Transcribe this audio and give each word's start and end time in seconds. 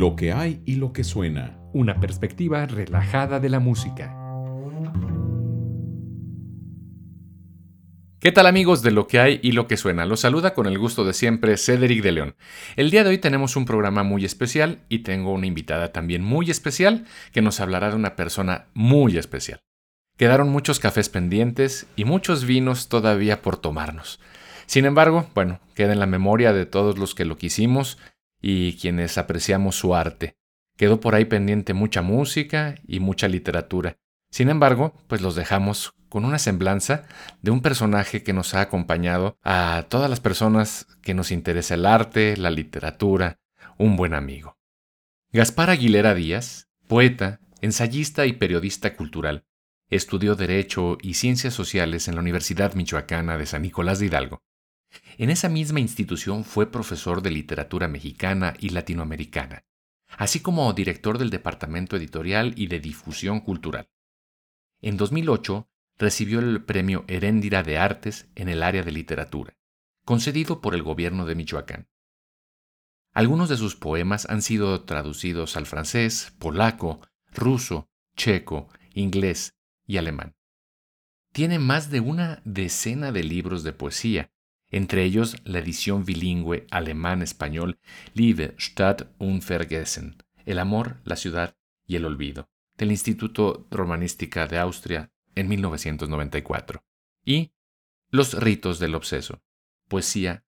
Lo 0.00 0.16
que 0.16 0.32
hay 0.32 0.62
y 0.64 0.76
lo 0.76 0.94
que 0.94 1.04
suena. 1.04 1.58
Una 1.74 2.00
perspectiva 2.00 2.64
relajada 2.64 3.38
de 3.38 3.50
la 3.50 3.60
música. 3.60 4.16
¿Qué 8.18 8.32
tal 8.32 8.46
amigos 8.46 8.80
de 8.80 8.92
lo 8.92 9.06
que 9.06 9.20
hay 9.20 9.40
y 9.42 9.52
lo 9.52 9.66
que 9.66 9.76
suena? 9.76 10.06
Los 10.06 10.20
saluda 10.20 10.54
con 10.54 10.66
el 10.66 10.78
gusto 10.78 11.04
de 11.04 11.12
siempre 11.12 11.58
Cedric 11.58 12.02
de 12.02 12.12
León. 12.12 12.34
El 12.76 12.90
día 12.90 13.04
de 13.04 13.10
hoy 13.10 13.18
tenemos 13.18 13.56
un 13.56 13.66
programa 13.66 14.02
muy 14.02 14.24
especial 14.24 14.78
y 14.88 15.00
tengo 15.00 15.34
una 15.34 15.44
invitada 15.44 15.92
también 15.92 16.24
muy 16.24 16.50
especial 16.50 17.04
que 17.30 17.42
nos 17.42 17.60
hablará 17.60 17.90
de 17.90 17.96
una 17.96 18.16
persona 18.16 18.68
muy 18.72 19.18
especial. 19.18 19.60
Quedaron 20.16 20.48
muchos 20.48 20.80
cafés 20.80 21.10
pendientes 21.10 21.86
y 21.94 22.06
muchos 22.06 22.46
vinos 22.46 22.88
todavía 22.88 23.42
por 23.42 23.58
tomarnos. 23.58 24.18
Sin 24.64 24.86
embargo, 24.86 25.28
bueno, 25.34 25.60
queda 25.74 25.92
en 25.92 26.00
la 26.00 26.06
memoria 26.06 26.54
de 26.54 26.64
todos 26.64 26.96
los 26.96 27.14
que 27.14 27.26
lo 27.26 27.36
quisimos 27.36 27.98
y 28.40 28.76
quienes 28.78 29.18
apreciamos 29.18 29.76
su 29.76 29.94
arte. 29.94 30.36
Quedó 30.76 31.00
por 31.00 31.14
ahí 31.14 31.26
pendiente 31.26 31.74
mucha 31.74 32.02
música 32.02 32.74
y 32.86 33.00
mucha 33.00 33.28
literatura. 33.28 33.98
Sin 34.30 34.48
embargo, 34.48 34.94
pues 35.08 35.20
los 35.20 35.34
dejamos 35.34 35.92
con 36.08 36.24
una 36.24 36.38
semblanza 36.38 37.04
de 37.42 37.50
un 37.50 37.62
personaje 37.62 38.22
que 38.22 38.32
nos 38.32 38.54
ha 38.54 38.60
acompañado 38.60 39.38
a 39.42 39.86
todas 39.88 40.08
las 40.08 40.20
personas 40.20 40.86
que 41.02 41.14
nos 41.14 41.30
interesa 41.30 41.74
el 41.74 41.86
arte, 41.86 42.36
la 42.36 42.50
literatura, 42.50 43.38
un 43.78 43.96
buen 43.96 44.14
amigo. 44.14 44.56
Gaspar 45.32 45.70
Aguilera 45.70 46.14
Díaz, 46.14 46.68
poeta, 46.86 47.40
ensayista 47.60 48.26
y 48.26 48.32
periodista 48.32 48.96
cultural, 48.96 49.44
estudió 49.88 50.34
Derecho 50.34 50.98
y 51.00 51.14
Ciencias 51.14 51.54
Sociales 51.54 52.08
en 52.08 52.14
la 52.14 52.20
Universidad 52.20 52.74
Michoacana 52.74 53.38
de 53.38 53.46
San 53.46 53.62
Nicolás 53.62 53.98
de 53.98 54.06
Hidalgo. 54.06 54.42
En 55.18 55.30
esa 55.30 55.48
misma 55.48 55.80
institución 55.80 56.44
fue 56.44 56.70
profesor 56.70 57.22
de 57.22 57.30
literatura 57.30 57.88
mexicana 57.88 58.54
y 58.58 58.70
latinoamericana, 58.70 59.64
así 60.16 60.40
como 60.40 60.72
director 60.72 61.18
del 61.18 61.30
Departamento 61.30 61.96
Editorial 61.96 62.54
y 62.56 62.66
de 62.66 62.80
Difusión 62.80 63.40
Cultural. 63.40 63.88
En 64.80 64.96
2008 64.96 65.68
recibió 65.98 66.40
el 66.40 66.64
Premio 66.64 67.04
Heréndira 67.06 67.62
de 67.62 67.78
Artes 67.78 68.30
en 68.34 68.48
el 68.48 68.62
área 68.62 68.82
de 68.82 68.92
literatura, 68.92 69.56
concedido 70.04 70.60
por 70.60 70.74
el 70.74 70.82
gobierno 70.82 71.26
de 71.26 71.34
Michoacán. 71.34 71.88
Algunos 73.12 73.48
de 73.48 73.56
sus 73.56 73.76
poemas 73.76 74.26
han 74.30 74.40
sido 74.40 74.84
traducidos 74.84 75.56
al 75.56 75.66
francés, 75.66 76.32
polaco, 76.38 77.00
ruso, 77.32 77.90
checo, 78.16 78.68
inglés 78.94 79.54
y 79.86 79.98
alemán. 79.98 80.34
Tiene 81.32 81.58
más 81.58 81.90
de 81.90 82.00
una 82.00 82.40
decena 82.44 83.12
de 83.12 83.22
libros 83.24 83.62
de 83.62 83.72
poesía, 83.72 84.32
entre 84.70 85.04
ellos 85.04 85.36
la 85.44 85.58
edición 85.58 86.04
bilingüe 86.04 86.66
alemán-español 86.70 87.78
Liebe, 88.14 88.54
Stadt 88.58 89.08
und 89.18 89.42
Vergessen, 89.42 90.22
El 90.46 90.58
amor, 90.58 91.00
la 91.04 91.16
ciudad 91.16 91.56
y 91.86 91.96
el 91.96 92.04
olvido, 92.04 92.48
del 92.76 92.90
Instituto 92.92 93.66
Romanística 93.70 94.46
de 94.46 94.58
Austria 94.58 95.12
en 95.34 95.48
1994. 95.48 96.84
Y 97.24 97.52
Los 98.10 98.34
ritos 98.34 98.78
del 98.78 98.94
obseso, 98.94 99.42
poesía. 99.88 100.44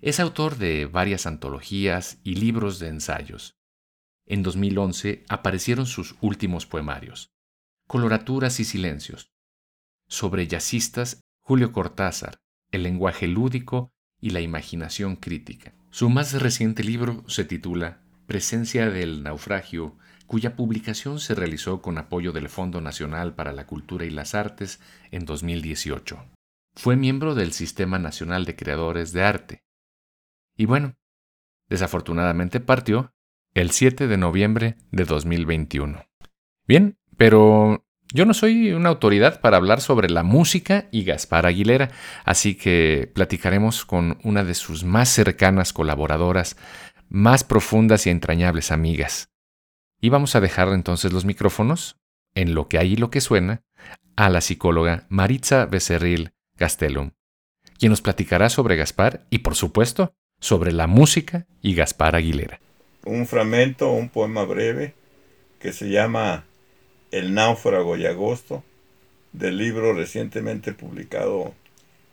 Es 0.00 0.20
autor 0.20 0.56
de 0.56 0.86
varias 0.86 1.26
antologías 1.26 2.20
y 2.22 2.36
libros 2.36 2.78
de 2.78 2.88
ensayos. 2.88 3.58
En 4.26 4.42
2011 4.42 5.24
aparecieron 5.28 5.86
sus 5.86 6.16
últimos 6.20 6.66
poemarios, 6.66 7.32
Coloraturas 7.86 8.60
y 8.60 8.64
Silencios, 8.64 9.32
sobre 10.06 10.46
jazzistas 10.46 11.24
Julio 11.40 11.72
Cortázar, 11.72 12.40
el 12.70 12.82
lenguaje 12.82 13.26
lúdico 13.26 13.92
y 14.20 14.30
la 14.30 14.40
imaginación 14.40 15.16
crítica. 15.16 15.72
Su 15.90 16.10
más 16.10 16.40
reciente 16.40 16.84
libro 16.84 17.24
se 17.28 17.44
titula 17.44 18.00
Presencia 18.26 18.90
del 18.90 19.22
naufragio, 19.22 19.96
cuya 20.26 20.54
publicación 20.54 21.20
se 21.20 21.34
realizó 21.34 21.80
con 21.80 21.96
apoyo 21.96 22.32
del 22.32 22.48
Fondo 22.48 22.80
Nacional 22.80 23.34
para 23.34 23.52
la 23.52 23.66
Cultura 23.66 24.04
y 24.04 24.10
las 24.10 24.34
Artes 24.34 24.80
en 25.10 25.24
2018. 25.24 26.22
Fue 26.74 26.96
miembro 26.96 27.34
del 27.34 27.52
Sistema 27.52 27.98
Nacional 27.98 28.44
de 28.44 28.54
Creadores 28.54 29.12
de 29.12 29.22
Arte. 29.22 29.64
Y 30.56 30.66
bueno, 30.66 30.96
desafortunadamente 31.68 32.60
partió 32.60 33.14
el 33.54 33.70
7 33.70 34.06
de 34.06 34.16
noviembre 34.16 34.76
de 34.90 35.04
2021. 35.04 36.04
Bien, 36.66 36.98
pero 37.16 37.87
yo 38.12 38.24
no 38.24 38.32
soy 38.32 38.72
una 38.72 38.88
autoridad 38.88 39.40
para 39.40 39.58
hablar 39.58 39.80
sobre 39.80 40.08
la 40.08 40.22
música 40.22 40.86
y 40.90 41.04
Gaspar 41.04 41.46
Aguilera, 41.46 41.90
así 42.24 42.54
que 42.54 43.10
platicaremos 43.14 43.84
con 43.84 44.18
una 44.22 44.44
de 44.44 44.54
sus 44.54 44.84
más 44.84 45.10
cercanas 45.10 45.72
colaboradoras, 45.72 46.56
más 47.10 47.44
profundas 47.44 48.06
y 48.06 48.10
entrañables 48.10 48.72
amigas. 48.72 49.30
Y 50.00 50.08
vamos 50.08 50.34
a 50.36 50.40
dejar 50.40 50.68
entonces 50.68 51.12
los 51.12 51.24
micrófonos, 51.24 51.98
en 52.34 52.54
lo 52.54 52.68
que 52.68 52.78
hay 52.78 52.94
y 52.94 52.96
lo 52.96 53.10
que 53.10 53.20
suena, 53.20 53.62
a 54.16 54.30
la 54.30 54.40
psicóloga 54.40 55.06
Maritza 55.08 55.66
Becerril 55.66 56.32
Gastelum, 56.56 57.12
quien 57.78 57.90
nos 57.90 58.00
platicará 58.00 58.48
sobre 58.48 58.76
Gaspar 58.76 59.26
y, 59.28 59.38
por 59.38 59.54
supuesto, 59.54 60.14
sobre 60.40 60.72
la 60.72 60.86
música 60.86 61.46
y 61.60 61.74
Gaspar 61.74 62.16
Aguilera. 62.16 62.60
Un 63.04 63.26
fragmento, 63.26 63.92
un 63.92 64.08
poema 64.08 64.44
breve 64.44 64.94
que 65.60 65.72
se 65.72 65.90
llama 65.90 66.44
el 67.10 67.34
náufrago 67.34 67.96
y 67.96 68.06
agosto, 68.06 68.62
del 69.32 69.58
libro 69.58 69.92
recientemente 69.92 70.72
publicado 70.72 71.54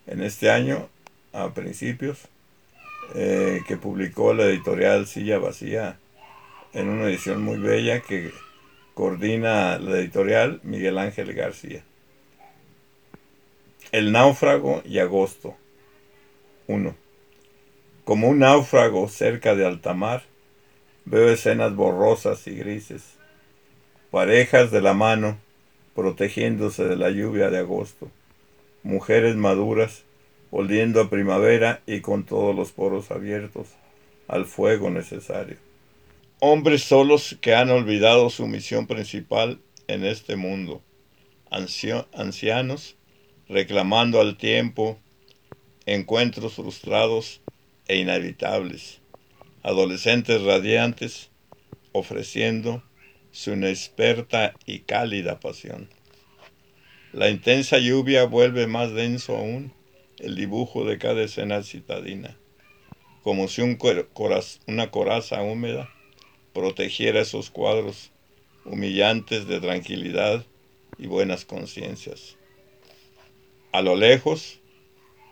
en 0.07 0.21
este 0.21 0.49
año, 0.49 0.89
a 1.33 1.53
principios, 1.53 2.27
eh, 3.13 3.61
que 3.67 3.77
publicó 3.77 4.33
la 4.33 4.45
editorial 4.45 5.07
Silla 5.07 5.37
Vacía 5.37 5.99
en 6.73 6.89
una 6.89 7.05
edición 7.05 7.43
muy 7.43 7.57
bella 7.57 8.01
que 8.01 8.31
coordina 8.93 9.77
la 9.79 9.97
editorial 9.97 10.59
Miguel 10.63 10.97
Ángel 10.97 11.33
García. 11.33 11.83
El 13.91 14.11
náufrago 14.11 14.81
y 14.85 14.99
agosto. 14.99 15.55
1. 16.67 16.95
Como 18.03 18.29
un 18.29 18.39
náufrago 18.39 19.07
cerca 19.07 19.55
de 19.55 19.65
alta 19.65 19.93
mar, 19.93 20.23
veo 21.05 21.29
escenas 21.29 21.75
borrosas 21.75 22.45
y 22.47 22.55
grises 22.55 23.14
parejas 24.15 24.71
de 24.71 24.79
la 24.79 24.93
mano, 24.93 25.37
protegiéndose 25.93 26.85
de 26.85 26.95
la 26.95 27.09
lluvia 27.09 27.49
de 27.49 27.57
agosto, 27.57 28.09
mujeres 28.81 29.35
maduras, 29.35 30.05
oliendo 30.51 31.01
a 31.01 31.09
primavera 31.09 31.81
y 31.85 31.99
con 31.99 32.23
todos 32.23 32.55
los 32.55 32.71
poros 32.71 33.11
abiertos 33.11 33.67
al 34.29 34.45
fuego 34.45 34.89
necesario. 34.89 35.57
Hombres 36.39 36.83
solos 36.83 37.35
que 37.41 37.55
han 37.55 37.69
olvidado 37.69 38.29
su 38.29 38.47
misión 38.47 38.87
principal 38.87 39.59
en 39.89 40.05
este 40.05 40.37
mundo, 40.37 40.81
ancianos 42.13 42.95
reclamando 43.49 44.21
al 44.21 44.37
tiempo 44.37 44.97
encuentros 45.85 46.53
frustrados 46.53 47.41
e 47.89 47.97
inevitables, 47.97 49.01
adolescentes 49.61 50.41
radiantes 50.41 51.31
ofreciendo 51.91 52.81
su 53.35 53.51
inexperta 53.51 54.53
y 54.65 54.79
cálida 54.79 55.41
pasión. 55.41 55.89
La 57.11 57.29
intensa 57.29 57.79
lluvia 57.79 58.23
vuelve 58.23 58.65
más 58.65 58.93
denso 58.93 59.35
aún 59.35 59.73
el 60.19 60.35
dibujo 60.35 60.85
de 60.85 60.97
cada 60.97 61.21
escena 61.21 61.61
citadina, 61.61 62.37
como 63.23 63.49
si 63.49 63.61
una 63.61 64.89
coraza 64.89 65.41
húmeda 65.41 65.89
protegiera 66.53 67.19
esos 67.19 67.49
cuadros 67.49 68.13
humillantes 68.63 69.47
de 69.47 69.59
tranquilidad 69.59 70.45
y 70.97 71.07
buenas 71.07 71.43
conciencias. 71.43 72.37
A 73.73 73.81
lo 73.81 73.97
lejos, 73.97 74.61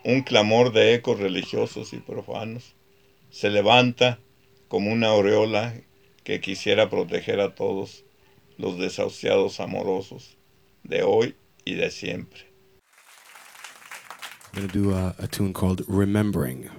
un 0.04 0.24
clamor 0.24 0.74
de 0.74 0.94
ecos 0.94 1.22
religiosos 1.22 1.94
y 1.94 2.00
profanos 2.00 2.76
se 3.30 3.50
levanta 3.50 4.20
como 4.68 4.92
una 4.92 5.08
aureola 5.08 5.74
que 6.24 6.40
quisiera 6.40 6.90
proteger 6.90 7.40
a 7.40 7.56
todos 7.56 8.04
los 8.58 8.78
desahuciados 8.78 9.60
amorosos 9.60 10.38
de 10.84 11.04
hoy 11.04 11.36
y 11.66 11.76
de 11.76 11.92
siempre. 11.92 12.54
I'm 14.56 14.68
do 14.68 14.94
a, 14.94 15.16
a 15.18 15.28
tune 15.28 15.52
called 15.52 15.84
Remembering. 15.88 16.70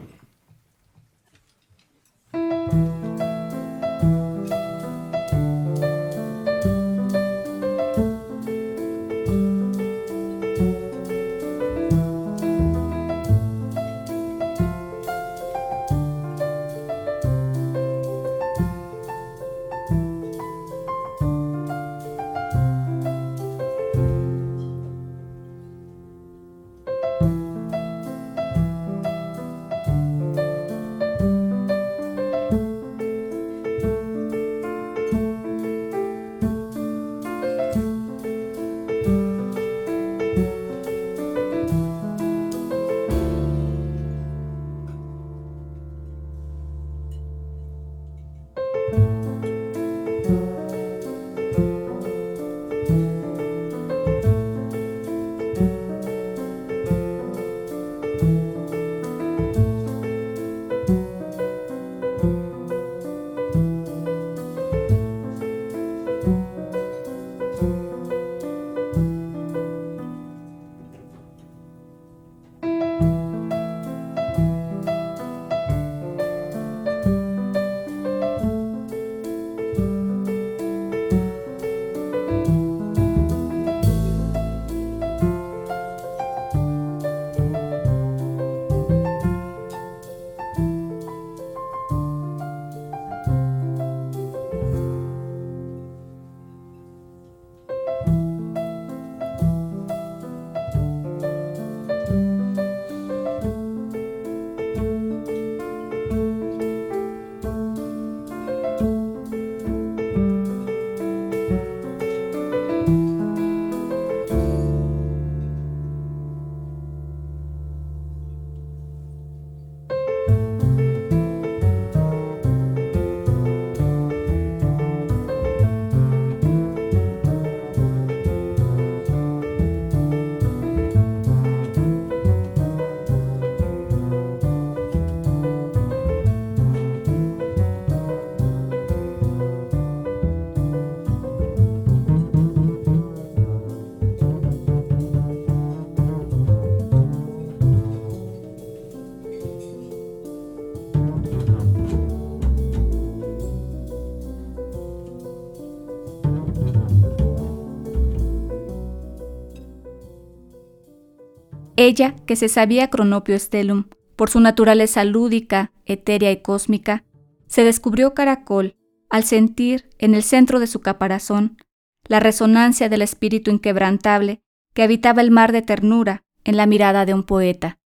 Ella, 161.85 162.17
que 162.25 162.35
se 162.35 162.49
sabía 162.49 162.89
Cronopio 162.89 163.39
Stellum 163.39 163.85
por 164.17 164.31
su 164.31 164.41
naturaleza 164.41 165.05
lúdica, 165.05 165.71
etérea 165.85 166.33
y 166.33 166.41
cósmica, 166.41 167.05
se 167.47 167.63
descubrió 167.63 168.15
caracol 168.15 168.79
al 169.11 169.25
sentir 169.25 169.91
en 169.99 170.15
el 170.15 170.23
centro 170.23 170.61
de 170.61 170.67
su 170.67 170.81
caparazón 170.81 171.59
la 172.05 172.21
resonancia 172.21 172.89
del 172.89 173.03
espíritu 173.03 173.51
inquebrantable 173.51 174.41
que 174.73 174.83
habitaba 174.83 175.21
el 175.21 175.31
mar 175.31 175.53
de 175.53 175.61
ternura 175.61 176.25
en 176.45 176.57
la 176.57 176.65
mirada 176.65 177.05
de 177.05 177.13
un 177.13 177.23
poeta. 177.23 177.79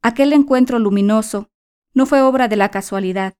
Aquel 0.00 0.32
encuentro 0.32 0.78
luminoso 0.78 1.50
no 1.94 2.06
fue 2.06 2.22
obra 2.22 2.46
de 2.46 2.54
la 2.54 2.70
casualidad, 2.70 3.34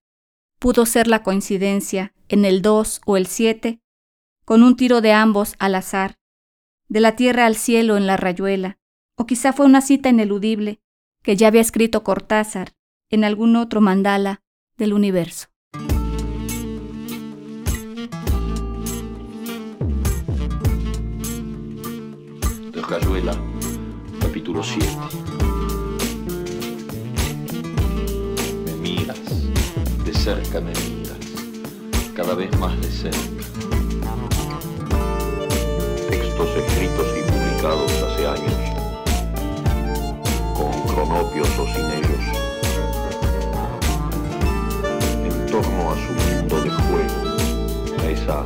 pudo 0.58 0.86
ser 0.86 1.06
la 1.06 1.22
coincidencia 1.22 2.14
en 2.28 2.44
el 2.44 2.62
2 2.62 3.02
o 3.06 3.16
el 3.16 3.26
7, 3.26 3.80
con 4.44 4.64
un 4.64 4.74
tiro 4.74 5.00
de 5.02 5.12
ambos 5.12 5.54
al 5.60 5.76
azar, 5.76 6.18
de 6.88 6.98
la 6.98 7.14
tierra 7.14 7.46
al 7.46 7.54
cielo 7.54 7.96
en 7.96 8.08
la 8.08 8.16
rayuela, 8.16 8.78
o 9.18 9.26
quizá 9.26 9.52
fue 9.52 9.66
una 9.66 9.80
cita 9.80 10.08
ineludible 10.08 10.80
que 11.22 11.36
ya 11.36 11.48
había 11.48 11.60
escrito 11.60 12.04
Cortázar 12.04 12.72
en 13.10 13.24
algún 13.24 13.56
otro 13.56 13.80
mandala 13.80 14.42
del 14.76 14.92
universo. 14.92 15.48
De 22.72 22.80
capítulo 24.20 24.62
7. 24.62 24.86
Me 28.64 28.72
miras, 28.76 29.18
de 30.04 30.14
cerca 30.14 30.60
me 30.60 30.72
miras, 30.72 31.18
cada 32.14 32.34
vez 32.34 32.56
más 32.58 32.80
de 32.80 32.90
cerca. 32.90 33.18
Textos 36.08 36.48
escritos 36.56 37.06
y 37.18 37.22
publicados 37.30 37.92
hace 38.02 38.26
años, 38.26 38.57
cronopios 40.98 41.48
o 41.60 41.66
sin 41.66 41.84
ellos, 41.92 42.24
en 45.24 45.46
torno 45.46 45.92
a 45.92 45.94
su 45.94 46.12
mundo 46.34 46.60
de 46.60 46.70
juego, 46.70 48.02
a 48.02 48.10
esa 48.10 48.44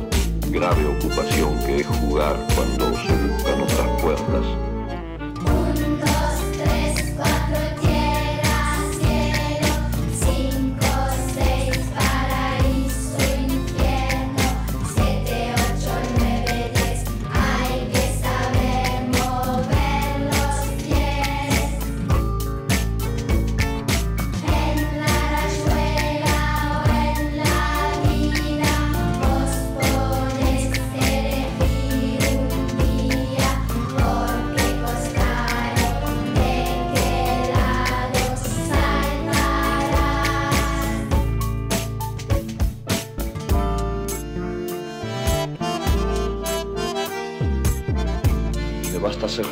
grave 0.51 0.85
ocupación 0.85 1.57
que 1.65 1.77
es 1.77 1.87
jugar 1.87 2.37
cuando 2.53 2.85
se 2.97 3.27
buscan 3.27 3.61
otras 3.61 4.01
puertas. 4.03 4.72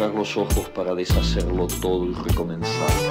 Cerrar 0.02 0.16
los 0.16 0.36
ojos 0.36 0.68
para 0.70 0.96
deshacerlo 0.96 1.68
todo 1.68 2.06
y 2.06 2.14
recomenzar. 2.14 3.11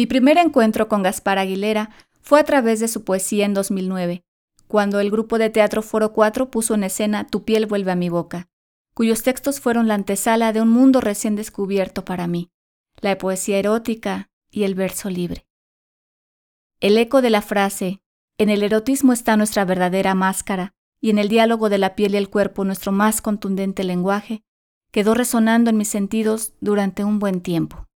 Mi 0.00 0.06
primer 0.06 0.38
encuentro 0.38 0.88
con 0.88 1.02
Gaspar 1.02 1.36
Aguilera 1.36 1.90
fue 2.22 2.40
a 2.40 2.44
través 2.44 2.80
de 2.80 2.88
su 2.88 3.04
poesía 3.04 3.44
en 3.44 3.52
2009, 3.52 4.24
cuando 4.66 4.98
el 4.98 5.10
grupo 5.10 5.36
de 5.36 5.50
teatro 5.50 5.82
Foro 5.82 6.14
4 6.14 6.50
puso 6.50 6.72
en 6.72 6.84
escena 6.84 7.26
Tu 7.26 7.44
piel 7.44 7.66
vuelve 7.66 7.92
a 7.92 7.96
mi 7.96 8.08
boca, 8.08 8.48
cuyos 8.94 9.22
textos 9.22 9.60
fueron 9.60 9.88
la 9.88 9.94
antesala 9.96 10.54
de 10.54 10.62
un 10.62 10.70
mundo 10.70 11.02
recién 11.02 11.36
descubierto 11.36 12.02
para 12.02 12.26
mí, 12.26 12.48
la 13.02 13.18
poesía 13.18 13.58
erótica 13.58 14.30
y 14.50 14.62
el 14.62 14.74
verso 14.74 15.10
libre. 15.10 15.46
El 16.80 16.96
eco 16.96 17.20
de 17.20 17.28
la 17.28 17.42
frase, 17.42 18.00
en 18.38 18.48
el 18.48 18.62
erotismo 18.62 19.12
está 19.12 19.36
nuestra 19.36 19.66
verdadera 19.66 20.14
máscara, 20.14 20.72
y 21.02 21.10
en 21.10 21.18
el 21.18 21.28
diálogo 21.28 21.68
de 21.68 21.76
la 21.76 21.94
piel 21.94 22.14
y 22.14 22.16
el 22.16 22.30
cuerpo 22.30 22.64
nuestro 22.64 22.90
más 22.90 23.20
contundente 23.20 23.84
lenguaje, 23.84 24.44
quedó 24.92 25.12
resonando 25.12 25.68
en 25.68 25.76
mis 25.76 25.88
sentidos 25.88 26.54
durante 26.62 27.04
un 27.04 27.18
buen 27.18 27.42
tiempo. 27.42 27.89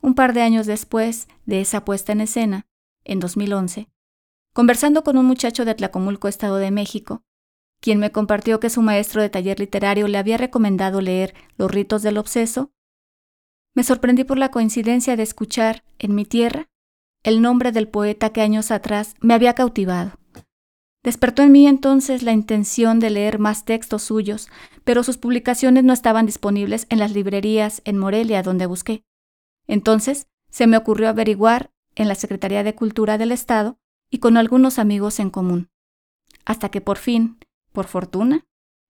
Un 0.00 0.14
par 0.14 0.32
de 0.32 0.42
años 0.42 0.66
después 0.66 1.28
de 1.46 1.60
esa 1.60 1.84
puesta 1.84 2.12
en 2.12 2.20
escena, 2.20 2.66
en 3.04 3.20
2011, 3.20 3.88
conversando 4.52 5.04
con 5.04 5.16
un 5.16 5.26
muchacho 5.26 5.64
de 5.64 5.74
Tlacomulco, 5.74 6.28
Estado 6.28 6.56
de 6.56 6.70
México, 6.70 7.22
quien 7.80 7.98
me 7.98 8.12
compartió 8.12 8.60
que 8.60 8.70
su 8.70 8.82
maestro 8.82 9.22
de 9.22 9.30
taller 9.30 9.60
literario 9.60 10.08
le 10.08 10.18
había 10.18 10.36
recomendado 10.36 11.00
leer 11.00 11.34
Los 11.56 11.70
ritos 11.70 12.02
del 12.02 12.18
obseso, 12.18 12.72
me 13.78 13.84
sorprendí 13.84 14.24
por 14.24 14.38
la 14.38 14.50
coincidencia 14.50 15.14
de 15.14 15.22
escuchar, 15.22 15.84
en 16.00 16.16
mi 16.16 16.24
tierra, 16.24 16.68
el 17.22 17.40
nombre 17.40 17.70
del 17.70 17.86
poeta 17.86 18.30
que 18.30 18.40
años 18.40 18.72
atrás 18.72 19.14
me 19.20 19.34
había 19.34 19.54
cautivado. 19.54 20.18
Despertó 21.04 21.42
en 21.42 21.52
mí 21.52 21.66
entonces 21.66 22.24
la 22.24 22.32
intención 22.32 22.98
de 22.98 23.10
leer 23.10 23.38
más 23.38 23.64
textos 23.64 24.02
suyos, 24.02 24.48
pero 24.82 25.04
sus 25.04 25.16
publicaciones 25.16 25.84
no 25.84 25.92
estaban 25.92 26.26
disponibles 26.26 26.86
en 26.90 26.98
las 26.98 27.12
librerías 27.12 27.80
en 27.84 27.98
Morelia 27.98 28.42
donde 28.42 28.66
busqué. 28.66 29.04
Entonces 29.68 30.26
se 30.50 30.66
me 30.66 30.76
ocurrió 30.76 31.08
averiguar 31.08 31.70
en 31.94 32.08
la 32.08 32.14
Secretaría 32.14 32.64
de 32.64 32.74
Cultura 32.74 33.18
del 33.18 33.30
Estado 33.30 33.78
y 34.10 34.18
con 34.18 34.36
algunos 34.36 34.78
amigos 34.78 35.20
en 35.20 35.30
común. 35.30 35.70
Hasta 36.44 36.70
que 36.70 36.80
por 36.80 36.96
fin, 36.96 37.38
por 37.72 37.86
fortuna, 37.86 38.46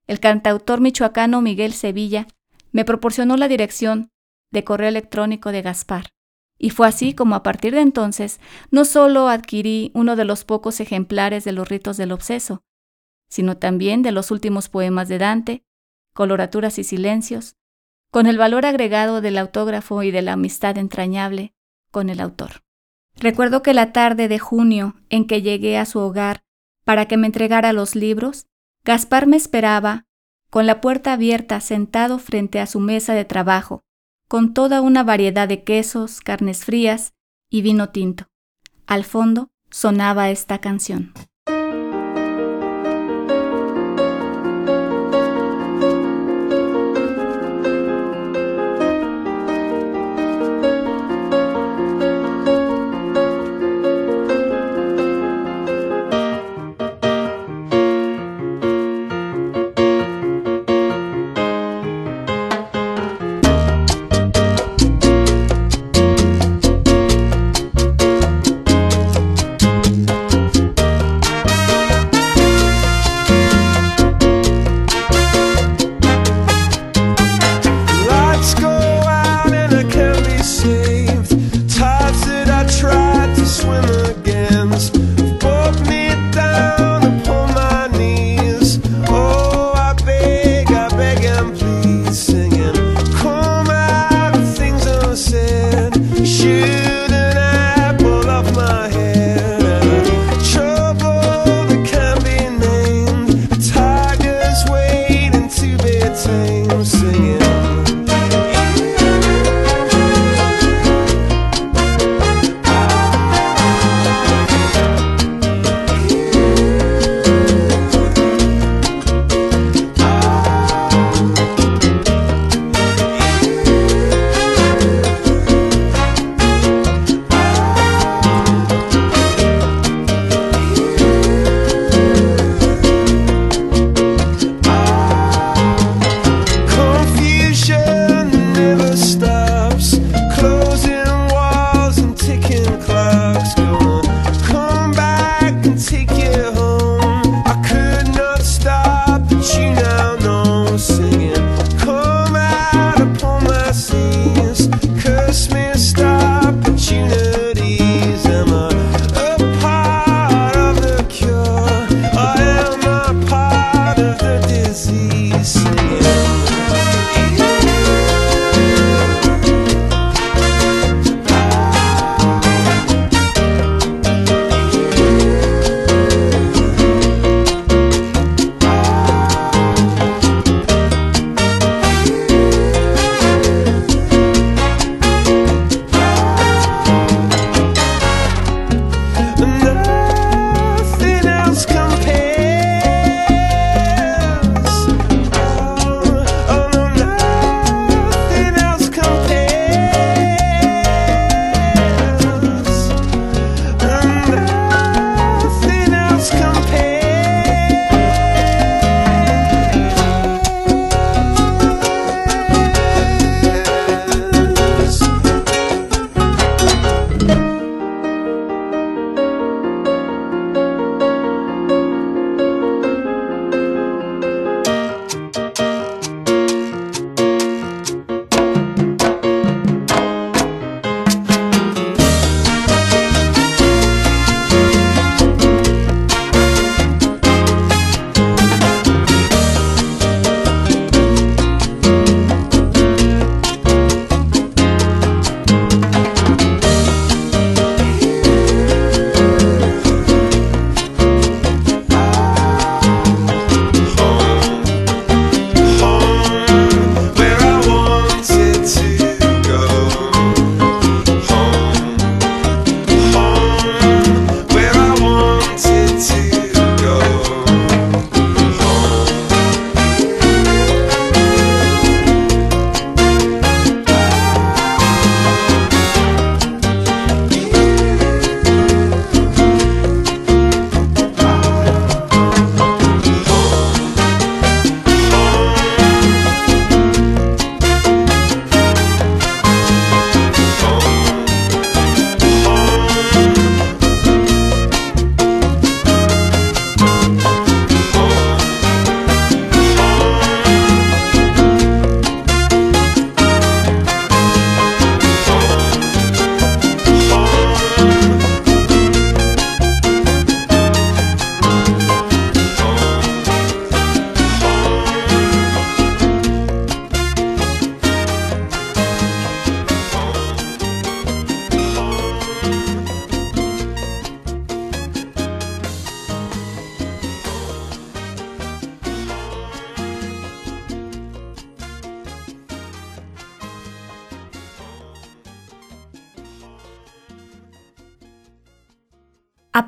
el 0.07 0.21
cantautor 0.21 0.81
michoacano 0.81 1.43
Miguel 1.43 1.73
Sevilla 1.73 2.27
me 2.73 2.85
proporcionó 2.85 3.37
la 3.37 3.49
dirección 3.49 4.11
de 4.51 4.65
correo 4.65 4.89
electrónico 4.89 5.53
de 5.53 5.63
Gaspar. 5.63 6.07
Y 6.59 6.71
fue 6.71 6.89
así 6.89 7.15
como 7.15 7.35
a 7.35 7.43
partir 7.43 7.75
de 7.75 7.81
entonces 7.81 8.41
no 8.71 8.85
solo 8.85 9.29
adquirí 9.29 9.91
uno 9.95 10.17
de 10.17 10.25
los 10.25 10.45
pocos 10.45 10.81
ejemplares 10.81 11.45
de 11.45 11.53
los 11.53 11.69
ritos 11.69 11.97
del 11.97 12.13
obseso, 12.13 12.63
sino 13.29 13.57
también 13.59 14.03
de 14.03 14.13
los 14.13 14.31
últimos 14.31 14.69
poemas 14.69 15.09
de 15.09 15.19
Dante, 15.19 15.65
coloraturas 16.15 16.79
y 16.79 16.85
silencios, 16.85 17.57
con 18.11 18.27
el 18.27 18.39
valor 18.39 18.67
agregado 18.67 19.21
del 19.21 19.39
autógrafo 19.39 20.03
y 20.03 20.11
de 20.11 20.23
la 20.23 20.33
amistad 20.33 20.79
entrañable 20.79 21.55
con 21.91 22.11
el 22.11 22.21
autor. 22.21 22.63
Recuerdo 23.17 23.63
que 23.63 23.75
la 23.75 23.93
tarde 23.93 24.29
de 24.29 24.39
junio 24.39 24.95
en 25.11 25.27
que 25.27 25.43
llegué 25.43 25.77
a 25.77 25.85
su 25.85 25.99
hogar 25.99 26.45
para 26.85 27.07
que 27.07 27.17
me 27.17 27.27
entregara 27.27 27.73
los 27.73 27.95
libros, 27.95 28.47
Gaspar 28.85 29.27
me 29.27 29.37
esperaba, 29.37 30.07
con 30.51 30.67
la 30.67 30.81
puerta 30.81 31.13
abierta 31.13 31.61
sentado 31.61 32.19
frente 32.19 32.61
a 32.61 32.67
su 32.67 32.81
mesa 32.81 33.13
de 33.13 33.25
trabajo, 33.25 33.85
con 34.29 34.55
toda 34.55 34.81
una 34.81 35.03
variedad 35.03 35.49
de 35.49 35.65
quesos, 35.65 36.21
carnes 36.21 36.65
frías 36.65 37.15
y 37.51 37.63
vino 37.63 37.91
tinto. 37.91 38.29
Al 38.87 39.05
fondo 39.05 39.51
sonaba 39.71 40.31
esta 40.31 40.59
canción. 40.61 41.13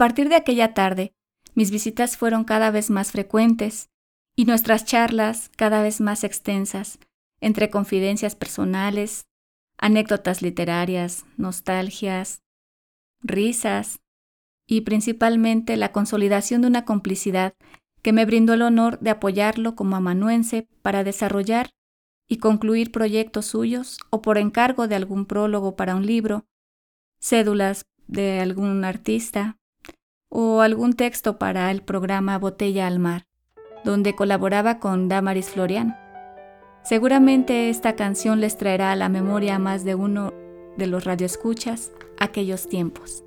Partir 0.00 0.30
de 0.30 0.36
aquella 0.36 0.72
tarde, 0.72 1.12
mis 1.54 1.70
visitas 1.70 2.16
fueron 2.16 2.44
cada 2.44 2.70
vez 2.70 2.88
más 2.88 3.12
frecuentes 3.12 3.90
y 4.34 4.46
nuestras 4.46 4.86
charlas 4.86 5.50
cada 5.58 5.82
vez 5.82 6.00
más 6.00 6.24
extensas, 6.24 6.98
entre 7.42 7.68
confidencias 7.68 8.34
personales, 8.34 9.26
anécdotas 9.76 10.40
literarias, 10.40 11.26
nostalgias, 11.36 12.40
risas 13.20 14.00
y 14.66 14.80
principalmente 14.80 15.76
la 15.76 15.92
consolidación 15.92 16.62
de 16.62 16.68
una 16.68 16.86
complicidad 16.86 17.52
que 18.00 18.14
me 18.14 18.24
brindó 18.24 18.54
el 18.54 18.62
honor 18.62 19.00
de 19.00 19.10
apoyarlo 19.10 19.74
como 19.74 19.96
amanuense 19.96 20.66
para 20.80 21.04
desarrollar 21.04 21.72
y 22.26 22.38
concluir 22.38 22.90
proyectos 22.90 23.44
suyos 23.44 23.98
o 24.08 24.22
por 24.22 24.38
encargo 24.38 24.88
de 24.88 24.94
algún 24.94 25.26
prólogo 25.26 25.76
para 25.76 25.94
un 25.94 26.06
libro, 26.06 26.46
cédulas 27.20 27.84
de 28.06 28.40
algún 28.40 28.82
artista 28.86 29.59
o 30.30 30.62
algún 30.62 30.94
texto 30.94 31.38
para 31.38 31.70
el 31.70 31.82
programa 31.82 32.38
Botella 32.38 32.86
al 32.86 32.98
Mar, 32.98 33.26
donde 33.84 34.14
colaboraba 34.14 34.78
con 34.78 35.08
Damaris 35.08 35.50
Florian. 35.50 35.96
Seguramente 36.82 37.68
esta 37.68 37.94
canción 37.94 38.40
les 38.40 38.56
traerá 38.56 38.92
a 38.92 38.96
la 38.96 39.10
memoria 39.10 39.56
a 39.56 39.58
más 39.58 39.84
de 39.84 39.94
uno 39.94 40.32
de 40.78 40.86
los 40.86 41.04
radioescuchas 41.04 41.92
aquellos 42.18 42.68
tiempos. 42.68 43.24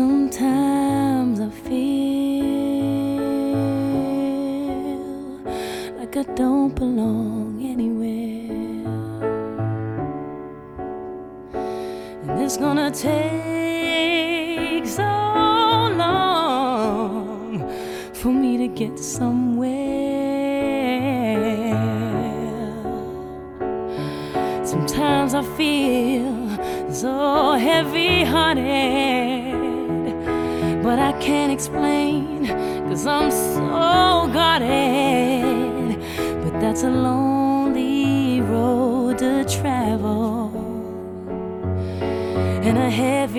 Sometimes 0.00 1.36
I 1.40 1.50
feel 1.68 2.46
like 5.98 6.16
I 6.16 6.22
don't 6.34 6.74
belong 6.74 7.60
anywhere. 7.62 8.86
And 12.22 12.40
it's 12.40 12.56
gonna 12.56 12.90
take 12.90 14.86
so 14.86 15.12
long 16.04 17.60
for 18.14 18.32
me 18.32 18.56
to 18.56 18.68
get 18.68 18.98
somewhere. 18.98 19.76
Sometimes 24.64 25.34
I 25.34 25.42
feel 25.58 26.34
so 26.90 27.52
heavy 27.52 28.24
hearted, 28.24 29.29
but 30.90 30.98
I 30.98 31.12
can't 31.20 31.52
explain 31.52 32.42
because 32.82 33.06
I'm 33.06 33.30
so 33.30 34.28
guarded. 34.34 35.96
But 36.42 36.58
that's 36.60 36.82
a 36.82 36.90
lonely 36.90 38.40
road 38.40 39.18
to 39.18 39.44
travel 39.44 40.50
and 42.66 42.76
a 42.76 42.90
heavy 42.90 43.29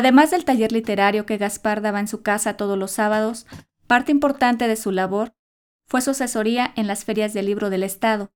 Además 0.00 0.30
del 0.30 0.46
taller 0.46 0.72
literario 0.72 1.26
que 1.26 1.36
Gaspar 1.36 1.82
daba 1.82 2.00
en 2.00 2.08
su 2.08 2.22
casa 2.22 2.56
todos 2.56 2.78
los 2.78 2.90
sábados, 2.90 3.46
parte 3.86 4.12
importante 4.12 4.66
de 4.66 4.76
su 4.76 4.92
labor 4.92 5.34
fue 5.86 6.00
su 6.00 6.12
asesoría 6.12 6.72
en 6.74 6.86
las 6.86 7.04
ferias 7.04 7.34
del 7.34 7.44
libro 7.44 7.68
del 7.68 7.82
Estado, 7.82 8.32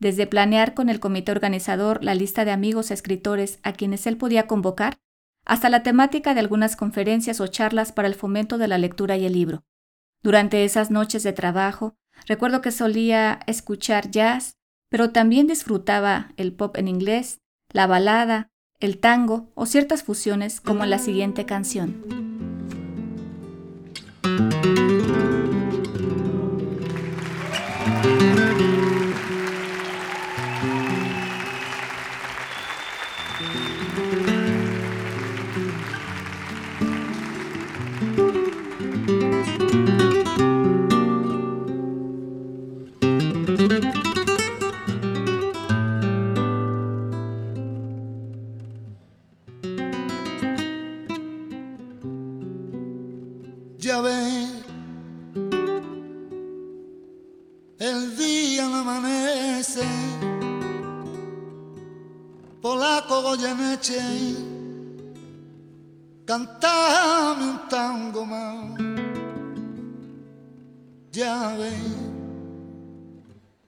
desde 0.00 0.26
planear 0.26 0.74
con 0.74 0.88
el 0.88 0.98
comité 0.98 1.30
organizador 1.30 2.02
la 2.02 2.16
lista 2.16 2.44
de 2.44 2.50
amigos 2.50 2.90
escritores 2.90 3.60
a 3.62 3.74
quienes 3.74 4.08
él 4.08 4.16
podía 4.16 4.48
convocar, 4.48 4.98
hasta 5.44 5.68
la 5.68 5.84
temática 5.84 6.34
de 6.34 6.40
algunas 6.40 6.74
conferencias 6.74 7.40
o 7.40 7.46
charlas 7.46 7.92
para 7.92 8.08
el 8.08 8.16
fomento 8.16 8.58
de 8.58 8.66
la 8.66 8.78
lectura 8.78 9.16
y 9.16 9.24
el 9.24 9.34
libro. 9.34 9.64
Durante 10.20 10.64
esas 10.64 10.90
noches 10.90 11.22
de 11.22 11.32
trabajo, 11.32 11.96
recuerdo 12.26 12.60
que 12.60 12.72
solía 12.72 13.38
escuchar 13.46 14.10
jazz, 14.10 14.56
pero 14.88 15.10
también 15.10 15.46
disfrutaba 15.46 16.32
el 16.36 16.52
pop 16.52 16.76
en 16.76 16.88
inglés, 16.88 17.40
la 17.70 17.86
balada, 17.86 18.50
el 18.80 18.98
tango 18.98 19.50
o 19.54 19.66
ciertas 19.66 20.02
fusiones 20.02 20.60
como 20.60 20.84
en 20.84 20.90
la 20.90 20.98
siguiente 20.98 21.46
canción. 21.46 22.23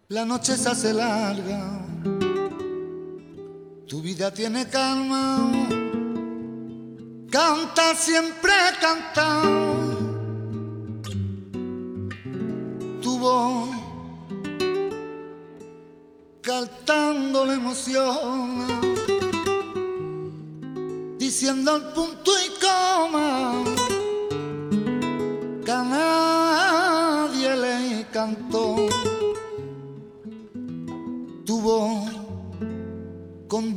La 0.08 0.24
noche 0.24 0.56
se 0.56 0.68
hace 0.68 0.92
larga, 0.92 1.80
tu 3.88 4.00
vida 4.00 4.32
tiene 4.32 4.68
calma, 4.68 5.50
canta 7.30 7.94
siempre 7.94 8.52
canta. 8.80 9.42
Tu 13.02 13.18
voz 13.18 13.68
cantando 16.40 17.44
la 17.44 17.54
emoción 17.54 18.66
diciendo 21.18 21.76
el 21.76 21.82
punto 21.92 22.30
y 22.44 22.60
coma 22.60 23.75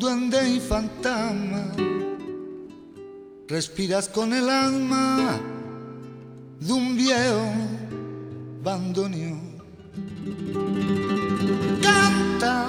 duende 0.10 0.50
y 0.50 0.60
respiras 3.48 4.10
con 4.10 4.34
el 4.34 4.50
alma 4.50 5.40
de 6.60 6.74
un 6.74 6.96
viejo 6.96 7.52
bandoneón. 8.64 9.42
Canta, 11.82 12.66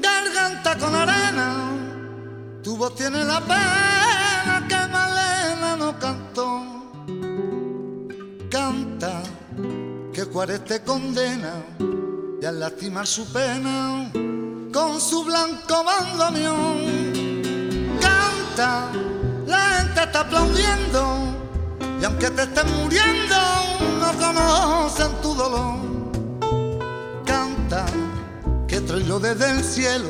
garganta 0.00 0.78
con 0.78 0.94
arena, 0.94 1.70
tu 2.62 2.76
voz 2.76 2.94
tiene 2.94 3.24
la 3.24 3.40
pena 3.40 4.66
que 4.68 4.92
Malena 4.92 5.76
no 5.76 5.98
cantó. 5.98 6.62
Canta, 8.50 9.22
Juárez 10.32 10.64
te 10.64 10.80
condena 10.82 11.62
y 12.40 12.44
al 12.44 12.58
lastimar 12.58 13.06
su 13.06 13.30
pena 13.32 14.10
con 14.72 15.00
su 15.00 15.24
blanco 15.24 15.84
bandoneón. 15.84 16.78
Canta, 18.00 18.90
la 19.46 19.58
gente 19.78 20.02
está 20.02 20.20
aplaudiendo 20.20 21.36
y 22.00 22.04
aunque 22.04 22.30
te 22.30 22.42
estés 22.42 22.64
muriendo 22.72 23.36
no 24.00 24.12
conocen 24.18 25.12
tu 25.22 25.34
dolor. 25.34 25.78
Canta 27.24 27.86
que 28.66 28.80
traigo 28.80 29.18
desde 29.18 29.50
el 29.50 29.64
cielo 29.64 30.08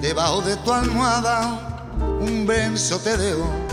debajo 0.00 0.42
de 0.42 0.56
tu 0.58 0.72
almohada 0.72 1.86
un 2.20 2.46
verso 2.46 2.98
te 2.98 3.16
dejo 3.16 3.63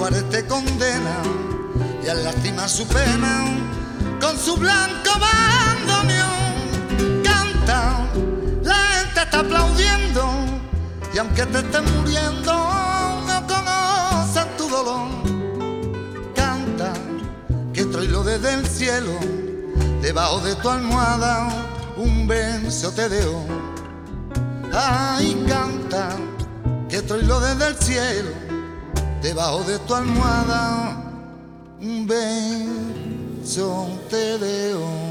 Juárez 0.00 0.28
te 0.30 0.46
condena 0.46 1.22
y 2.02 2.08
al 2.08 2.24
lastimar 2.24 2.70
su 2.70 2.86
pena 2.86 3.44
con 4.18 4.38
su 4.38 4.56
blanco 4.56 5.10
bandoneón. 5.20 7.22
Canta, 7.22 8.06
la 8.62 8.74
gente 8.74 9.20
está 9.20 9.40
aplaudiendo 9.40 10.24
y 11.12 11.18
aunque 11.18 11.44
te 11.44 11.58
estés 11.58 11.82
muriendo, 11.92 12.52
no 13.26 13.46
conocen 13.46 14.48
tu 14.56 14.68
dolor. 14.68 15.08
Canta, 16.34 16.94
que 17.74 17.84
traigo 17.84 18.24
desde 18.24 18.54
el 18.54 18.66
cielo, 18.66 19.12
debajo 20.00 20.40
de 20.40 20.54
tu 20.56 20.70
almohada, 20.70 21.48
un 21.96 22.26
beso 22.26 22.90
te 22.92 23.06
dejo. 23.08 23.44
Ay, 24.72 25.44
canta, 25.46 26.16
que 26.88 27.02
traigo 27.02 27.38
desde 27.40 27.66
el 27.66 27.76
cielo, 27.76 28.49
debajo 29.22 29.62
de 29.64 29.78
tu 29.80 29.94
almohada, 29.94 30.96
un 31.80 32.06
beso 32.06 33.88
te 34.08 34.38
dejo. 34.38 35.09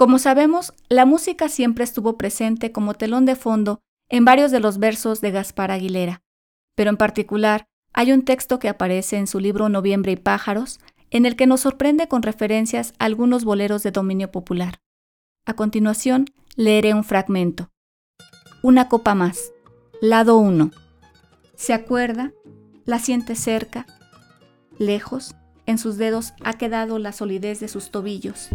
Como 0.00 0.18
sabemos, 0.18 0.72
la 0.88 1.04
música 1.04 1.50
siempre 1.50 1.84
estuvo 1.84 2.16
presente 2.16 2.72
como 2.72 2.94
telón 2.94 3.26
de 3.26 3.36
fondo 3.36 3.82
en 4.08 4.24
varios 4.24 4.50
de 4.50 4.58
los 4.58 4.78
versos 4.78 5.20
de 5.20 5.30
Gaspar 5.30 5.70
Aguilera, 5.70 6.22
pero 6.74 6.88
en 6.88 6.96
particular 6.96 7.68
hay 7.92 8.10
un 8.12 8.24
texto 8.24 8.58
que 8.58 8.70
aparece 8.70 9.18
en 9.18 9.26
su 9.26 9.40
libro 9.40 9.68
Noviembre 9.68 10.12
y 10.12 10.16
Pájaros, 10.16 10.80
en 11.10 11.26
el 11.26 11.36
que 11.36 11.46
nos 11.46 11.60
sorprende 11.60 12.08
con 12.08 12.22
referencias 12.22 12.94
a 12.98 13.04
algunos 13.04 13.44
boleros 13.44 13.82
de 13.82 13.90
dominio 13.90 14.30
popular. 14.30 14.80
A 15.44 15.52
continuación, 15.52 16.24
leeré 16.56 16.94
un 16.94 17.04
fragmento. 17.04 17.70
Una 18.62 18.88
copa 18.88 19.14
más. 19.14 19.52
Lado 20.00 20.38
1. 20.38 20.70
Se 21.56 21.74
acuerda, 21.74 22.32
la 22.86 23.00
siente 23.00 23.34
cerca, 23.34 23.84
lejos, 24.78 25.36
en 25.66 25.76
sus 25.76 25.98
dedos 25.98 26.32
ha 26.42 26.54
quedado 26.54 26.98
la 26.98 27.12
solidez 27.12 27.60
de 27.60 27.68
sus 27.68 27.90
tobillos. 27.90 28.48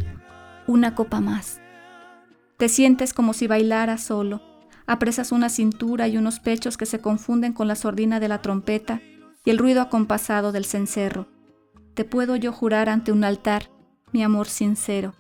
Una 0.67 0.95
copa 0.95 1.21
más. 1.21 1.61
Te 2.57 2.69
sientes 2.69 3.13
como 3.13 3.33
si 3.33 3.45
bailaras 3.45 4.03
solo. 4.03 4.41
Apresas 4.87 5.31
una 5.31 5.49
cintura 5.49 6.07
y 6.07 6.17
unos 6.17 6.39
pechos 6.39 6.77
que 6.77 6.85
se 6.85 6.99
confunden 6.99 7.53
con 7.53 7.67
la 7.67 7.75
sordina 7.75 8.19
de 8.19 8.27
la 8.27 8.41
trompeta 8.41 9.01
y 9.43 9.51
el 9.51 9.57
ruido 9.57 9.81
acompasado 9.81 10.51
del 10.51 10.65
cencerro. 10.65 11.27
Te 11.93 12.03
puedo 12.03 12.35
yo 12.35 12.51
jurar 12.51 12.89
ante 12.89 13.11
un 13.11 13.23
altar, 13.23 13.69
mi 14.11 14.23
amor 14.23 14.47
sincero. 14.47 15.13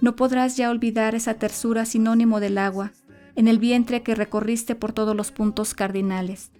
No 0.00 0.16
podrás 0.16 0.56
ya 0.56 0.70
olvidar 0.70 1.14
esa 1.14 1.34
tersura 1.34 1.86
sinónimo 1.86 2.40
del 2.40 2.58
agua, 2.58 2.92
en 3.36 3.48
el 3.48 3.58
vientre 3.58 4.02
que 4.02 4.14
recorriste 4.14 4.74
por 4.74 4.92
todos 4.92 5.16
los 5.16 5.32
puntos 5.32 5.74
cardinales. 5.74 6.50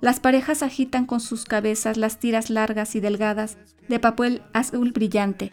Las 0.00 0.18
parejas 0.18 0.64
agitan 0.64 1.06
con 1.06 1.20
sus 1.20 1.44
cabezas 1.44 1.96
las 1.96 2.18
tiras 2.18 2.50
largas 2.50 2.96
y 2.96 3.00
delgadas 3.00 3.58
de 3.88 4.00
papel 4.00 4.42
azul 4.52 4.90
brillante. 4.90 5.52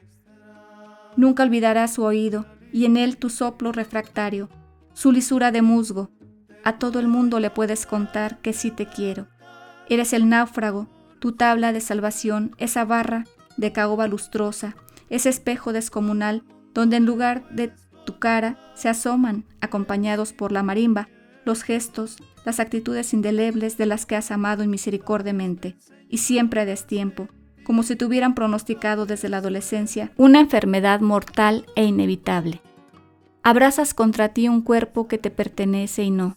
Nunca 1.19 1.43
olvidarás 1.43 1.95
su 1.95 2.03
oído 2.03 2.45
y 2.71 2.85
en 2.85 2.95
él 2.95 3.17
tu 3.17 3.29
soplo 3.29 3.73
refractario, 3.73 4.47
su 4.93 5.11
lisura 5.11 5.51
de 5.51 5.61
musgo. 5.61 6.11
A 6.63 6.79
todo 6.79 7.01
el 7.01 7.09
mundo 7.09 7.41
le 7.41 7.49
puedes 7.49 7.85
contar 7.85 8.39
que 8.39 8.53
sí 8.53 8.71
te 8.71 8.85
quiero. 8.85 9.27
Eres 9.89 10.13
el 10.13 10.29
náufrago, 10.29 10.87
tu 11.19 11.33
tabla 11.33 11.73
de 11.73 11.81
salvación, 11.81 12.55
esa 12.57 12.85
barra 12.85 13.25
de 13.57 13.73
caoba 13.73 14.07
lustrosa, 14.07 14.77
ese 15.09 15.27
espejo 15.27 15.73
descomunal 15.73 16.45
donde 16.73 16.95
en 16.95 17.05
lugar 17.05 17.49
de 17.49 17.73
tu 18.05 18.17
cara 18.17 18.57
se 18.73 18.87
asoman, 18.87 19.43
acompañados 19.59 20.31
por 20.31 20.53
la 20.53 20.63
marimba, 20.63 21.09
los 21.43 21.63
gestos, 21.63 22.15
las 22.45 22.61
actitudes 22.61 23.13
indelebles 23.13 23.75
de 23.75 23.87
las 23.87 24.05
que 24.05 24.15
has 24.15 24.31
amado 24.31 24.65
misericordiamente, 24.65 25.75
y 26.07 26.19
siempre 26.19 26.61
a 26.61 26.65
destiempo, 26.65 27.27
como 27.69 27.83
si 27.83 27.95
te 27.95 28.03
hubieran 28.03 28.33
pronosticado 28.33 29.05
desde 29.05 29.29
la 29.29 29.37
adolescencia 29.37 30.11
una 30.17 30.39
enfermedad 30.39 31.01
mortal 31.01 31.67
e 31.75 31.85
inevitable. 31.85 32.63
Abrazas 33.43 33.93
contra 33.93 34.29
ti 34.29 34.49
un 34.49 34.63
cuerpo 34.63 35.07
que 35.07 35.19
te 35.19 35.29
pertenece 35.29 36.01
y 36.01 36.09
no, 36.09 36.35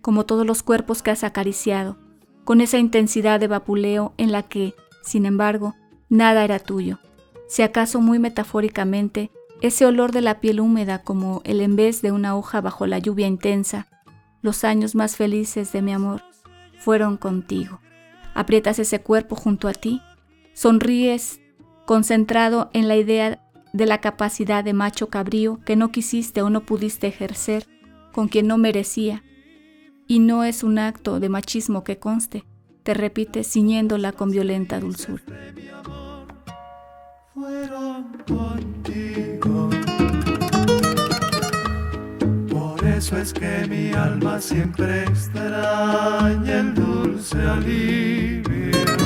como 0.00 0.26
todos 0.26 0.44
los 0.44 0.64
cuerpos 0.64 1.04
que 1.04 1.12
has 1.12 1.22
acariciado, 1.22 1.98
con 2.42 2.60
esa 2.60 2.78
intensidad 2.78 3.38
de 3.38 3.46
vapuleo 3.46 4.12
en 4.16 4.32
la 4.32 4.42
que, 4.42 4.74
sin 5.04 5.24
embargo, 5.24 5.76
nada 6.08 6.42
era 6.42 6.58
tuyo. 6.58 6.98
Si 7.46 7.62
acaso 7.62 8.00
muy 8.00 8.18
metafóricamente, 8.18 9.30
ese 9.60 9.86
olor 9.86 10.10
de 10.10 10.22
la 10.22 10.40
piel 10.40 10.58
húmeda 10.58 11.00
como 11.00 11.42
el 11.44 11.64
vez 11.76 12.02
de 12.02 12.10
una 12.10 12.36
hoja 12.36 12.60
bajo 12.60 12.88
la 12.88 12.98
lluvia 12.98 13.28
intensa, 13.28 13.86
los 14.42 14.64
años 14.64 14.96
más 14.96 15.14
felices 15.14 15.70
de 15.70 15.80
mi 15.80 15.92
amor 15.92 16.22
fueron 16.80 17.18
contigo. 17.18 17.78
Aprietas 18.34 18.80
ese 18.80 19.00
cuerpo 19.00 19.36
junto 19.36 19.68
a 19.68 19.72
ti, 19.72 20.02
Sonríes 20.56 21.38
concentrado 21.84 22.70
en 22.72 22.88
la 22.88 22.96
idea 22.96 23.46
de 23.74 23.84
la 23.84 24.00
capacidad 24.00 24.64
de 24.64 24.72
macho 24.72 25.08
cabrío 25.08 25.60
que 25.66 25.76
no 25.76 25.92
quisiste 25.92 26.40
o 26.40 26.48
no 26.48 26.62
pudiste 26.62 27.06
ejercer, 27.06 27.66
con 28.10 28.28
quien 28.28 28.46
no 28.46 28.56
merecía. 28.56 29.22
Y 30.06 30.18
no 30.18 30.44
es 30.44 30.62
un 30.62 30.78
acto 30.78 31.20
de 31.20 31.28
machismo 31.28 31.84
que 31.84 31.98
conste, 31.98 32.46
te 32.84 32.94
repite 32.94 33.44
ciñéndola 33.44 34.12
con 34.12 34.30
violenta 34.30 34.80
dulzura. 34.80 35.22
Por 42.48 42.84
eso 42.86 43.18
es 43.18 43.34
que 43.34 43.66
mi 43.68 43.92
alma 43.92 44.40
siempre 44.40 45.02
extraña 45.02 46.60
el 46.60 46.74
dulce 46.74 47.42
alivio. 47.42 49.05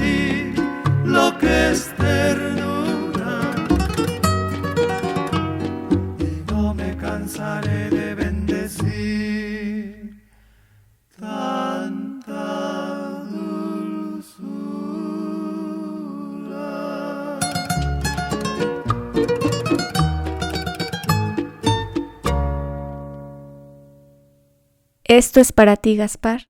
Esto 25.13 25.41
es 25.41 25.51
para 25.51 25.75
ti, 25.75 25.97
Gaspar, 25.97 26.45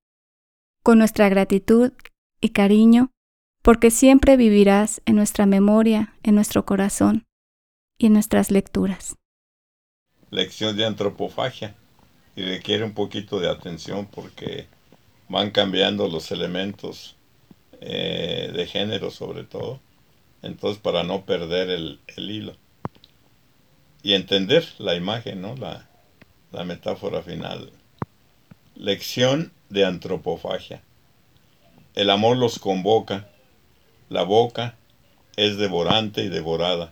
con 0.84 1.00
nuestra 1.00 1.30
gratitud 1.30 1.94
y 2.42 2.50
cariño, 2.50 3.10
porque 3.64 3.90
siempre 3.90 4.38
vivirás 4.38 5.02
en 5.08 5.16
nuestra 5.16 5.48
memoria, 5.48 6.14
en 6.22 6.36
nuestro 6.36 6.64
corazón 6.64 7.26
y 7.98 8.06
en 8.06 8.14
nuestras 8.14 8.52
lecturas. 8.52 9.16
lección 10.30 10.78
de 10.78 10.86
antropofagia 10.86 11.76
y 12.36 12.44
requiere 12.44 12.84
un 12.84 12.94
poquito 12.94 13.40
de 13.40 13.50
atención 13.50 14.06
porque 14.06 14.68
van 15.28 15.50
cambiando 15.50 16.08
los 16.08 16.32
elementos 16.32 17.16
eh, 17.82 18.52
de 18.54 18.68
género 18.68 19.10
sobre 19.10 19.44
todo. 19.44 19.80
Entonces 20.44 20.80
para 20.80 21.02
no 21.02 21.26
perder 21.26 21.72
el, 21.72 22.00
el 22.16 22.30
hilo 22.30 22.56
y 24.04 24.14
entender 24.14 24.68
la 24.78 24.94
imagen, 24.96 25.42
¿no? 25.42 25.56
la, 25.56 25.90
la 26.52 26.64
metáfora 26.64 27.24
final. 27.24 27.72
Lección 28.82 29.52
de 29.70 29.86
antropofagia. 29.86 30.82
El 31.94 32.10
amor 32.10 32.38
los 32.38 32.58
convoca, 32.58 33.30
la 34.10 34.24
boca 34.24 34.74
es 35.36 35.58
devorante 35.58 36.24
y 36.24 36.30
devorada 36.30 36.92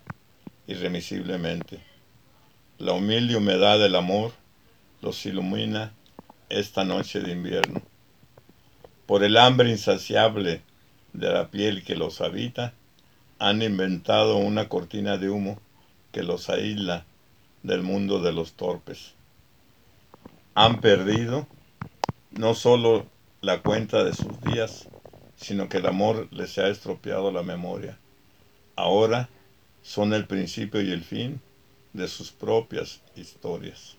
irremisiblemente. 0.68 1.80
La 2.78 2.94
humilde 2.94 3.36
humedad 3.36 3.80
del 3.80 3.96
amor 3.96 4.34
los 5.02 5.26
ilumina 5.26 5.92
esta 6.50 6.84
noche 6.84 7.22
de 7.22 7.32
invierno. 7.32 7.82
Por 9.08 9.24
el 9.24 9.36
hambre 9.36 9.72
insaciable 9.72 10.62
de 11.14 11.30
la 11.32 11.50
piel 11.50 11.84
que 11.84 11.96
los 11.96 12.22
habita, 12.22 12.76
han 13.40 13.64
inventado 13.64 14.38
una 14.38 14.70
cortina 14.70 15.18
de 15.18 15.32
humo 15.32 15.60
que 16.12 16.22
los 16.22 16.52
aísla 16.52 17.08
del 17.64 17.82
mundo 17.82 18.22
de 18.22 18.32
los 18.32 18.54
torpes. 18.54 19.16
Han 20.54 20.82
perdido 20.82 21.48
no 22.32 22.54
solo 22.54 23.06
la 23.42 23.62
cuenta 23.62 24.04
de 24.04 24.14
sus 24.14 24.40
días, 24.42 24.90
sino 25.36 25.70
que 25.70 25.78
el 25.78 25.86
amor 25.86 26.28
les 26.32 26.58
ha 26.58 26.68
estropeado 26.68 27.32
la 27.32 27.44
memoria. 27.44 27.98
Ahora 28.76 29.30
son 29.82 30.14
el 30.14 30.26
principio 30.26 30.82
y 30.82 30.92
el 30.92 31.04
fin 31.04 31.42
de 31.94 32.08
sus 32.08 32.32
propias 32.32 33.02
historias. 33.16 33.98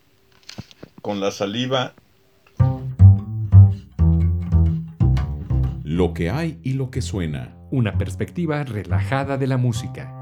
Con 1.02 1.20
la 1.20 1.30
saliva 1.30 1.94
Lo 5.90 6.14
que 6.14 6.30
hay 6.30 6.58
y 6.62 6.74
lo 6.74 6.90
que 6.90 7.02
suena. 7.02 7.52
Una 7.72 7.98
perspectiva 7.98 8.62
relajada 8.62 9.36
de 9.38 9.48
la 9.48 9.56
música. 9.56 10.19